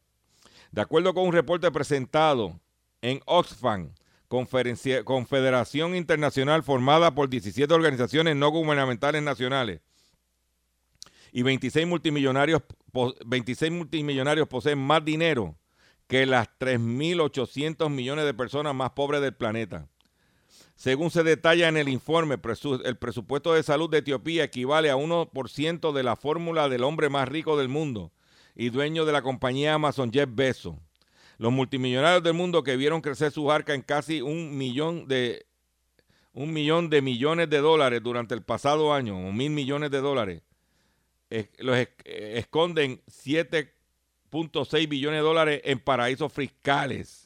[0.70, 2.60] De acuerdo con un reporte presentado
[3.00, 3.94] en Oxfam,
[5.04, 9.80] Confederación Internacional formada por 17 organizaciones no gubernamentales nacionales
[11.32, 12.62] y 26 multimillonarios,
[12.92, 15.56] po- 26 multimillonarios poseen más dinero
[16.06, 19.88] que las 3.800 millones de personas más pobres del planeta.
[20.76, 22.34] Según se detalla en el informe,
[22.84, 27.28] el presupuesto de salud de Etiopía equivale a 1% de la fórmula del hombre más
[27.28, 28.12] rico del mundo
[28.56, 30.76] y dueño de la compañía Amazon Jeff Bezos.
[31.38, 35.46] Los multimillonarios del mundo que vieron crecer sus arcas en casi un millón de
[36.32, 40.42] un millón de millones de dólares durante el pasado año, o mil millones de dólares,
[41.30, 41.88] es- los eh,
[42.36, 47.23] esconden 7.6 billones de dólares en paraísos fiscales.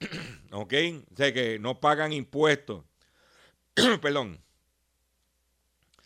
[0.52, 0.74] ¿Ok?
[1.12, 2.84] O sea que no pagan impuestos.
[4.02, 4.42] Perdón.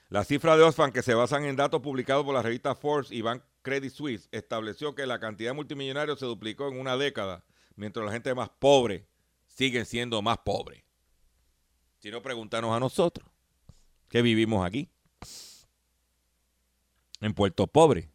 [0.09, 3.23] La cifra de Oxfam, que se basan en datos publicados por la revista Forbes y
[3.23, 8.05] Bank Credit Suisse, estableció que la cantidad de multimillonarios se duplicó en una década, mientras
[8.07, 9.09] la gente más pobre
[9.49, 10.85] sigue siendo más pobre.
[11.99, 13.29] Si no, pregúntanos a nosotros,
[14.09, 14.91] que vivimos aquí,
[17.21, 18.14] en Puerto Pobre.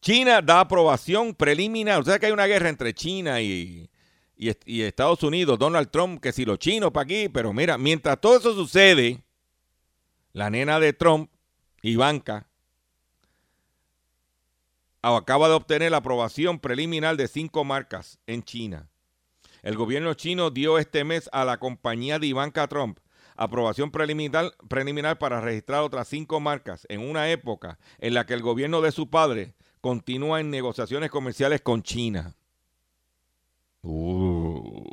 [0.00, 2.00] China da aprobación preliminar.
[2.00, 3.90] O sea que hay una guerra entre China y,
[4.36, 5.58] y, est- y Estados Unidos.
[5.58, 7.28] Donald Trump, que si los chinos para aquí.
[7.28, 9.22] Pero mira, mientras todo eso sucede,
[10.32, 11.30] la nena de Trump,
[11.82, 12.48] Ivanka,
[15.02, 18.88] acaba de obtener la aprobación preliminar de cinco marcas en China.
[19.62, 22.98] El gobierno chino dio este mes a la compañía de Ivanka Trump
[23.38, 28.42] aprobación preliminar, preliminar para registrar otras cinco marcas en una época en la que el
[28.42, 32.34] gobierno de su padre continúa en negociaciones comerciales con China.
[33.82, 34.84] Uh.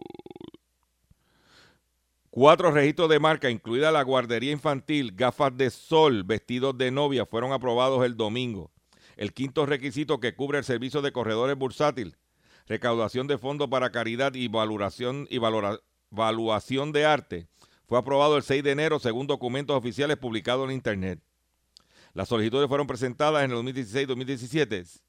[2.29, 7.53] Cuatro registros de marca, incluida la guardería infantil, gafas de sol, vestidos de novia, fueron
[7.53, 8.71] aprobados el domingo.
[9.15, 12.17] El quinto requisito que cubre el servicio de corredores bursátil,
[12.67, 15.29] recaudación de fondos para caridad y valoración,
[16.09, 17.47] valuación de arte,
[17.88, 21.21] fue aprobado el 6 de enero según documentos oficiales publicados en Internet.
[22.16, 25.01] Las solicitudes fueron presentadas en el 2016-2017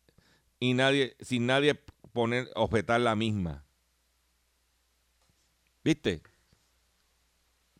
[0.58, 1.80] y nadie, sin nadie
[2.12, 3.64] poner, objetar la misma.
[5.84, 6.20] ¿Viste?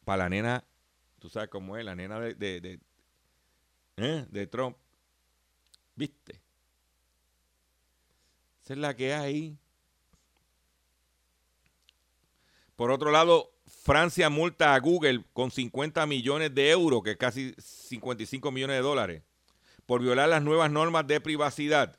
[0.05, 0.65] Para la nena,
[1.19, 2.81] tú sabes cómo es, la nena de, de, de,
[3.97, 4.27] ¿eh?
[4.31, 4.77] de Trump.
[5.97, 6.41] ¿Viste?
[8.63, 9.59] Esa es la que hay.
[12.77, 17.55] Por otro lado, Francia multa a Google con 50 millones de euros, que es casi
[17.59, 19.23] 55 millones de dólares,
[19.87, 21.99] por violar las nuevas normas de privacidad.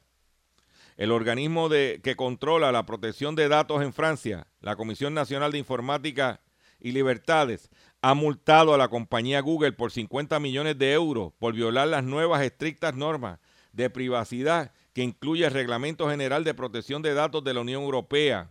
[0.96, 5.60] El organismo de, que controla la protección de datos en Francia, la Comisión Nacional de
[5.60, 6.42] Informática
[6.80, 7.70] y Libertades,
[8.02, 12.42] ha multado a la compañía Google por 50 millones de euros por violar las nuevas
[12.44, 13.40] estrictas normas
[13.74, 18.50] de privacidad que incluye el Reglamento General de Protección de Datos de la Unión Europea.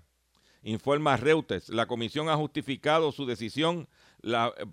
[0.67, 3.87] Informa Reuters, la comisión ha justificado su decisión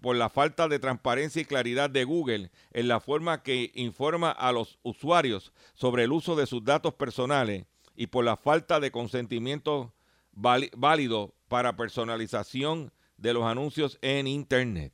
[0.01, 4.51] por la falta de transparencia y claridad de Google en la forma que informa a
[4.51, 9.93] los usuarios sobre el uso de sus datos personales y por la falta de consentimiento
[10.31, 14.93] válido para personalización de los anuncios en Internet.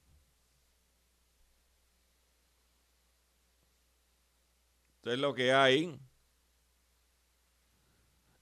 [4.97, 5.97] Esto es lo que hay.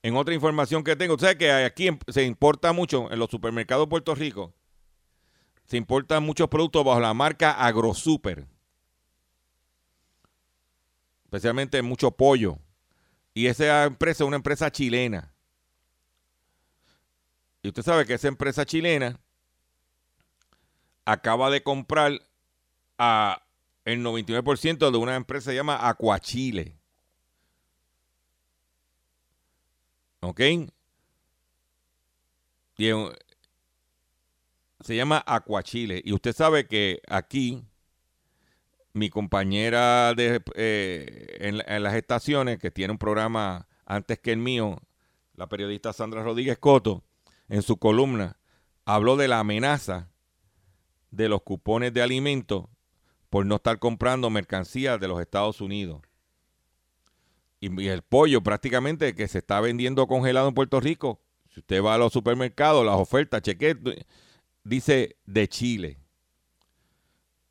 [0.02, 3.86] En otra información que tengo, ¿sabes que aquí em- se importa mucho en los supermercados
[3.86, 4.54] de Puerto Rico?
[5.66, 8.46] Se importan muchos productos bajo la marca AgroSuper.
[11.24, 12.58] Especialmente mucho pollo.
[13.34, 15.34] Y esa empresa es una empresa chilena.
[17.62, 19.20] Y usted sabe que esa empresa chilena
[21.04, 22.12] acaba de comprar
[22.98, 23.42] a
[23.84, 26.77] el 99% de una empresa que se llama Aquachile.
[30.20, 30.40] ¿Ok?
[34.80, 36.00] Se llama Aquachile.
[36.04, 37.64] Y usted sabe que aquí,
[38.92, 44.38] mi compañera de, eh, en, en las estaciones, que tiene un programa antes que el
[44.38, 44.80] mío,
[45.34, 47.04] la periodista Sandra Rodríguez Coto,
[47.48, 48.38] en su columna,
[48.84, 50.08] habló de la amenaza
[51.10, 52.66] de los cupones de alimentos
[53.30, 56.02] por no estar comprando mercancías de los Estados Unidos.
[57.60, 61.20] Y, el pollo prácticamente que se está vendiendo congelado en Puerto Rico,
[61.52, 63.76] si usted va a los supermercados, las ofertas, cheque,
[64.64, 65.98] dice de Chile.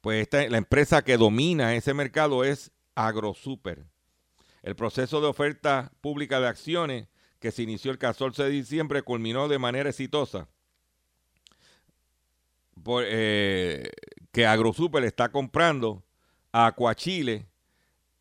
[0.01, 3.85] Pues esta, la empresa que domina ese mercado es AgroSuper.
[4.63, 7.07] El proceso de oferta pública de acciones
[7.39, 10.47] que se inició el 14 de diciembre culminó de manera exitosa.
[12.83, 13.89] Por, eh,
[14.31, 16.03] que AgroSuper está comprando
[16.51, 17.47] a Aquachile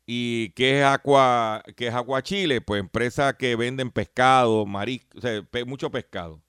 [0.09, 5.19] y que es Aqua, que es Aquachile, pues empresa que venden pescado, marisco,
[5.65, 6.41] mucho pescado,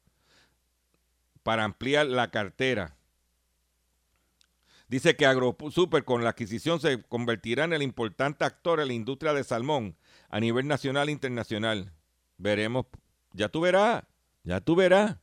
[1.42, 2.96] para ampliar la cartera.
[4.86, 9.34] Dice que AgroSuper con la adquisición se convertirá en el importante actor en la industria
[9.34, 9.96] de salmón
[10.30, 11.92] a nivel nacional e internacional.
[12.38, 12.86] Veremos,
[13.32, 14.04] ya tú verás,
[14.44, 15.16] ya tú verás.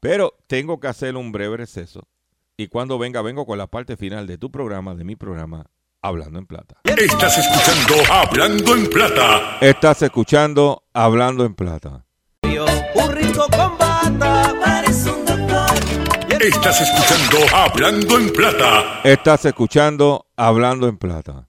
[0.00, 2.08] Pero tengo que hacer un breve receso.
[2.56, 5.66] Y cuando venga, vengo con la parte final de tu programa, de mi programa,
[6.02, 6.76] Hablando en Plata.
[6.84, 9.58] Estás escuchando Hablando en Plata.
[9.60, 12.04] Estás escuchando Hablando en Plata.
[12.42, 16.42] Un rico con bata parece un doctor.
[16.42, 19.00] Estás escuchando Hablando en Plata.
[19.02, 21.48] Estás escuchando Hablando en Plata.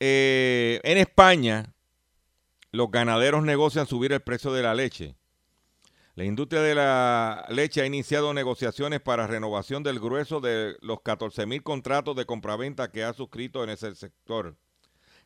[0.00, 1.74] Eh, en España,
[2.70, 5.16] los ganaderos negocian subir el precio de la leche.
[6.16, 11.44] La industria de la leche ha iniciado negociaciones para renovación del grueso de los 14
[11.44, 14.56] mil contratos de compraventa que ha suscrito en ese sector.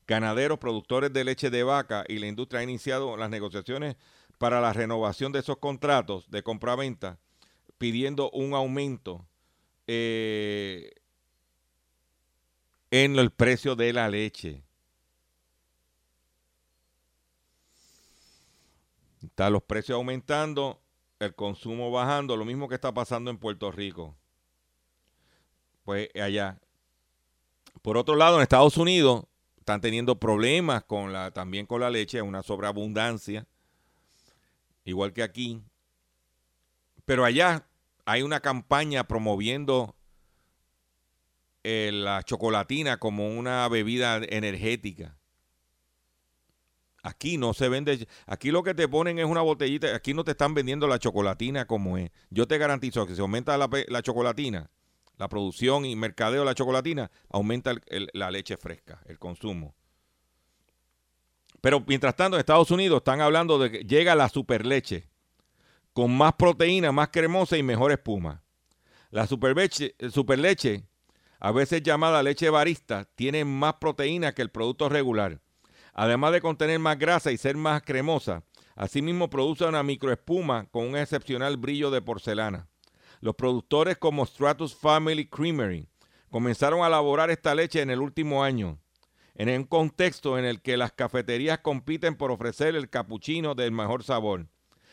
[0.09, 3.95] Ganaderos, productores de leche de vaca y la industria ha iniciado las negociaciones
[4.38, 7.20] para la renovación de esos contratos de compraventa,
[7.78, 9.24] pidiendo un aumento
[9.86, 10.91] eh,
[12.91, 14.64] en el precio de la leche.
[19.22, 20.80] Están los precios aumentando,
[21.21, 24.16] el consumo bajando, lo mismo que está pasando en Puerto Rico.
[25.85, 26.59] Pues allá.
[27.83, 29.25] Por otro lado, en Estados Unidos
[29.59, 33.47] están teniendo problemas con la, también con la leche, una sobreabundancia,
[34.85, 35.62] igual que aquí.
[37.05, 37.66] Pero allá
[38.07, 39.95] hay una campaña promoviendo
[41.62, 45.20] eh, la chocolatina como una bebida energética.
[47.03, 50.32] Aquí no se vende, aquí lo que te ponen es una botellita, aquí no te
[50.32, 52.11] están vendiendo la chocolatina como es.
[52.28, 54.70] Yo te garantizo que si aumenta la, la chocolatina,
[55.16, 57.74] la producción y mercadeo de la chocolatina, aumenta
[58.12, 59.74] la leche fresca, el consumo.
[61.61, 65.09] Pero mientras tanto, en Estados Unidos están hablando de que llega la superleche
[65.92, 68.42] con más proteína, más cremosa y mejor espuma.
[69.11, 70.84] La superleche, superleche,
[71.38, 75.40] a veces llamada leche barista, tiene más proteína que el producto regular.
[76.03, 78.42] Además de contener más grasa y ser más cremosa,
[78.74, 82.70] asimismo produce una microespuma con un excepcional brillo de porcelana.
[83.20, 85.86] Los productores como Stratus Family Creamery
[86.30, 88.78] comenzaron a elaborar esta leche en el último año,
[89.34, 94.03] en un contexto en el que las cafeterías compiten por ofrecer el capuchino del mejor
[94.03, 94.46] sabor.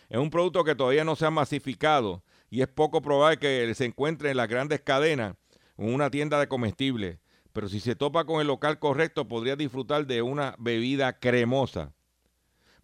[0.10, 3.86] Es un producto que todavía no se ha masificado y es poco probable que se
[3.86, 5.38] encuentre en las grandes cadenas
[5.78, 7.18] o en una tienda de comestibles.
[7.58, 11.92] Pero si se topa con el local correcto, podría disfrutar de una bebida cremosa.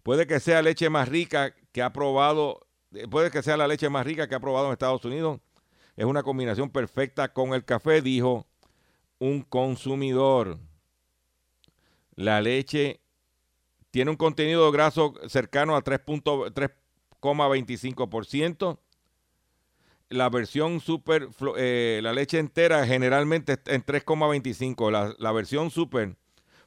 [0.02, 3.88] Puede que sea leche más rica que ha probado, eh, puede que sea la leche
[3.88, 5.38] más rica que ha probado en Estados Unidos.
[5.94, 8.48] Es una combinación perfecta con el café, dijo
[9.20, 10.58] un consumidor.
[12.16, 13.00] La leche
[13.92, 18.80] tiene un contenido graso cercano a 3.- 3,25%.
[20.14, 24.90] La versión super, eh, la leche entera generalmente en 3,25.
[24.90, 26.16] La, la versión super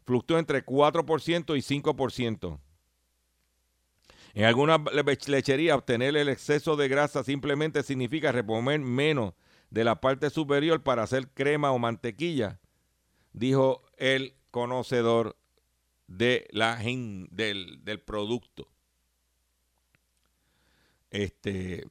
[0.06, 2.60] fluctúa entre 4% y 5%.
[4.34, 9.34] En algunas le- lecherías obtener el exceso de grasa simplemente significa remover menos
[9.70, 12.60] de la parte superior para hacer crema o mantequilla,
[13.34, 15.38] dijo el conocedor
[16.08, 16.76] de la
[17.32, 18.68] del, del producto.
[21.10, 21.86] Este,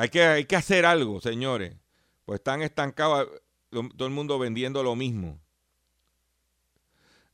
[0.00, 1.76] hay que, hay que hacer algo, señores.
[2.24, 3.28] Pues están estancados,
[3.70, 5.40] lo- todo el mundo vendiendo lo mismo.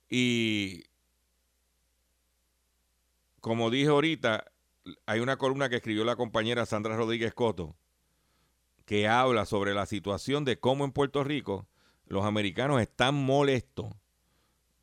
[0.09, 0.85] Y
[3.41, 4.45] como dije ahorita,
[5.07, 7.77] hay una columna que escribió la compañera Sandra Rodríguez Coto
[8.85, 11.69] que habla sobre la situación de cómo en Puerto Rico
[12.07, 13.87] los americanos están molestos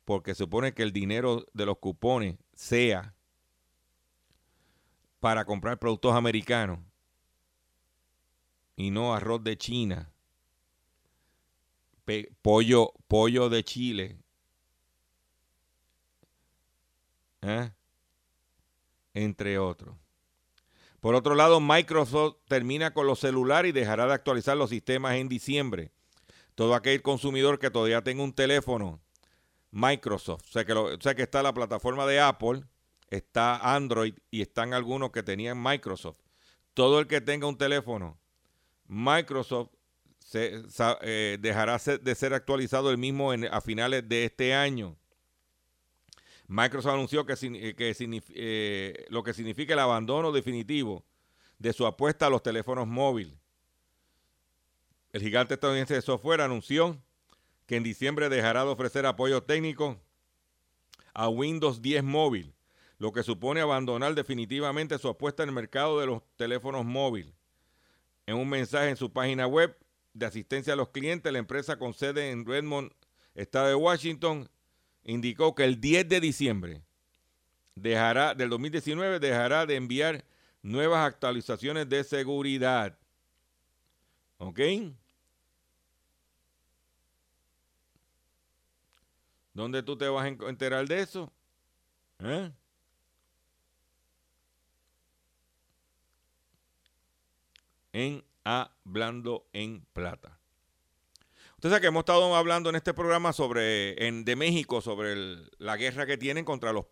[0.06, 3.14] porque se supone que el dinero de los cupones sea
[5.20, 6.78] para comprar productos americanos
[8.78, 10.12] y no arroz de China,
[12.42, 14.18] pollo, pollo de Chile,
[17.42, 17.72] ¿eh?
[19.14, 19.96] entre otros.
[21.00, 25.28] Por otro lado, Microsoft termina con los celulares y dejará de actualizar los sistemas en
[25.28, 25.90] diciembre.
[26.54, 29.00] Todo aquel consumidor que todavía tenga un teléfono
[29.72, 32.62] Microsoft, que, o sea que está la plataforma de Apple,
[33.10, 36.18] está Android y están algunos que tenían Microsoft.
[36.74, 38.20] Todo el que tenga un teléfono
[38.88, 39.70] Microsoft
[40.34, 44.96] eh, dejará de ser actualizado el mismo a finales de este año.
[46.48, 47.74] Microsoft anunció que, eh,
[48.34, 51.04] eh, lo que significa el abandono definitivo
[51.58, 53.34] de su apuesta a los teléfonos móviles.
[55.12, 56.98] El gigante estadounidense de software anunció
[57.66, 60.00] que en diciembre dejará de ofrecer apoyo técnico
[61.12, 62.54] a Windows 10 móvil,
[62.98, 67.37] lo que supone abandonar definitivamente su apuesta en el mercado de los teléfonos móviles.
[68.28, 69.74] En un mensaje en su página web
[70.12, 72.92] de asistencia a los clientes, la empresa con sede en Redmond,
[73.34, 74.50] estado de Washington,
[75.02, 76.82] indicó que el 10 de diciembre
[77.74, 80.26] dejará, del 2019 dejará de enviar
[80.60, 82.98] nuevas actualizaciones de seguridad.
[84.36, 84.60] ¿Ok?
[89.54, 91.32] ¿Dónde tú te vas a en- enterar de eso?
[92.18, 92.52] ¿Eh?
[97.98, 100.38] En Hablando en Plata.
[101.56, 105.16] Usted sabe que hemos estado hablando en este programa sobre de México sobre
[105.58, 106.86] la guerra que tienen contra los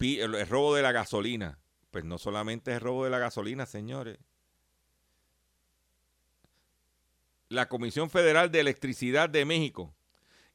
[0.00, 1.60] el robo de la gasolina.
[1.92, 4.18] Pues no solamente es el robo de la gasolina, señores.
[7.48, 9.94] La Comisión Federal de Electricidad de México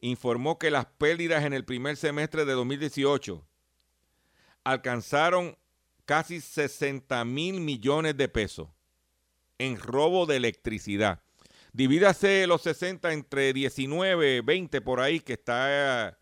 [0.02, 3.48] informó que las pérdidas en el primer semestre de 2018
[4.66, 5.58] alcanzaron
[6.04, 8.68] casi 60 mil millones de pesos
[9.60, 11.22] en robo de electricidad.
[11.72, 16.14] Divídase los 60 entre 19, 20 por ahí, que está eh,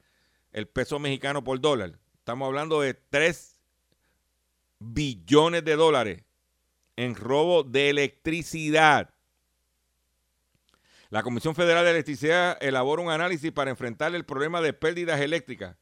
[0.51, 1.97] el peso mexicano por dólar.
[2.17, 3.57] Estamos hablando de 3
[4.79, 6.23] billones de dólares
[6.97, 9.13] en robo de electricidad.
[11.09, 15.77] La Comisión Federal de Electricidad elabora un análisis para enfrentar el problema de pérdidas eléctricas,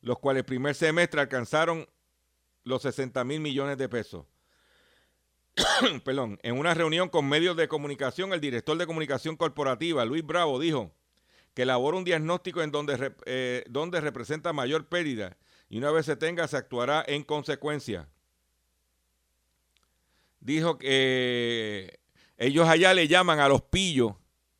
[0.00, 1.88] los cuales el primer semestre alcanzaron
[2.62, 4.26] los 60 mil millones de pesos.
[6.04, 10.58] Perdón, en una reunión con medios de comunicación, el director de comunicación corporativa, Luis Bravo,
[10.58, 10.92] dijo
[11.54, 15.36] que elabora un diagnóstico en donde, eh, donde representa mayor pérdida
[15.68, 18.08] y una vez se tenga se actuará en consecuencia.
[20.40, 21.98] Dijo que eh,
[22.38, 24.14] ellos allá le llaman a los pillos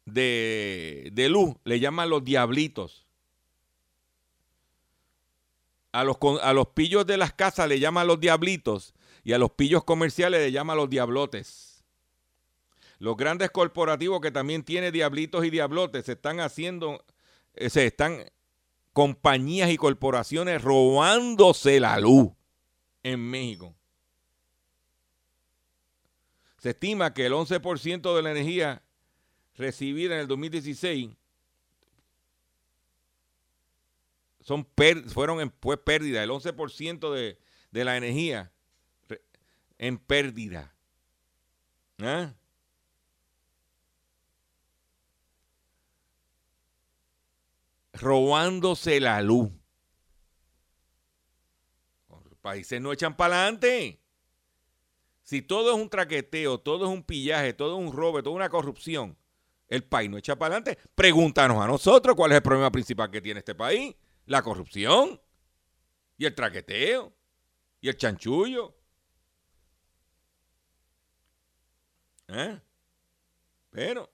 [0.04, 3.06] de, de luz, le llaman los diablitos.
[5.92, 8.94] A los, a los pillos de las casas le llaman los diablitos
[9.30, 11.84] y a los pillos comerciales le llaman los diablotes.
[12.98, 17.04] Los grandes corporativos que también tienen diablitos y diablotes se están haciendo,
[17.54, 18.24] eh, se están
[18.92, 22.32] compañías y corporaciones robándose la luz
[23.04, 23.72] en México.
[26.58, 28.82] Se estima que el 11% de la energía
[29.54, 31.10] recibida en el 2016
[34.40, 34.66] son
[35.06, 37.38] fueron en pues, pérdida, el 11% de,
[37.70, 38.50] de la energía
[39.80, 40.76] en pérdida.
[42.00, 42.34] ¿Ah?
[47.94, 49.50] Robándose la luz.
[52.08, 54.02] Los países no echan para adelante.
[55.22, 58.36] Si todo es un traqueteo, todo es un pillaje, todo es un robo, todo es
[58.36, 59.16] una corrupción,
[59.66, 60.82] el país no echa para adelante.
[60.94, 63.94] Pregúntanos a nosotros cuál es el problema principal que tiene este país.
[64.26, 65.18] La corrupción
[66.18, 67.14] y el traqueteo
[67.80, 68.79] y el chanchullo.
[72.32, 72.60] ¿Eh?
[73.70, 74.10] Pero,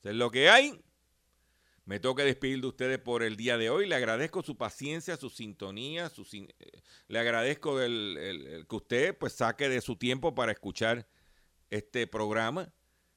[0.00, 0.80] eso es lo que hay.
[1.84, 3.86] Me que despedir de ustedes por el día de hoy.
[3.86, 9.32] Le agradezco su paciencia, su sintonía, su eh, le agradezco el- el que usted pues
[9.32, 11.08] saque de su tiempo para escuchar
[11.70, 12.72] este programa.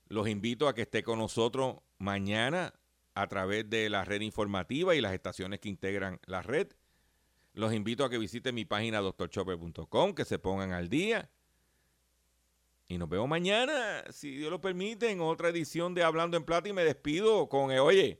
[0.07, 2.73] Los invito a que esté con nosotros mañana
[3.13, 6.67] a través de la red informativa y las estaciones que integran la red.
[7.53, 11.29] Los invito a que visiten mi página doctorchopper.com, que se pongan al día.
[12.91, 16.67] Y nos vemos mañana, si Dios lo permite, en otra edición de Hablando en Plata.
[16.67, 18.19] Y me despido con, eh, oye,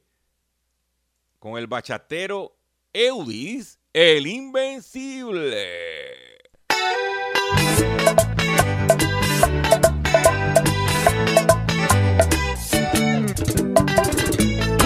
[1.39, 2.55] con el bachatero
[2.93, 5.67] Eudis, el Invencible.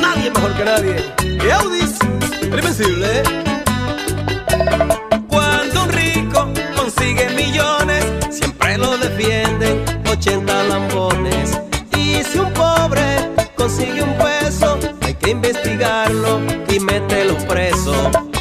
[0.02, 0.96] Nadie mejor que nadie.
[1.22, 2.00] Y Audis,
[2.42, 3.22] el invencible.
[5.28, 7.85] Cuando un rico consigue millones,
[8.66, 11.60] siempre lo defienden 80 lambones.
[11.96, 13.04] Y si un pobre
[13.56, 17.94] consigue un peso, hay que investigarlo y mételo preso.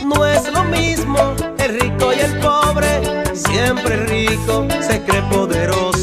[0.04, 3.00] No es lo mismo el rico y el pobre,
[3.34, 5.93] siempre rico se cree poderoso.